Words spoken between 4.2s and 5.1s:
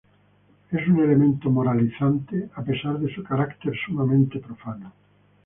profano.